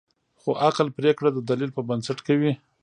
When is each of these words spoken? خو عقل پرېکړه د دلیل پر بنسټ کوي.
خو 0.39 0.49
عقل 0.67 0.87
پرېکړه 0.97 1.29
د 1.33 1.39
دلیل 1.49 1.69
پر 1.73 1.83
بنسټ 1.89 2.19
کوي. 2.27 2.51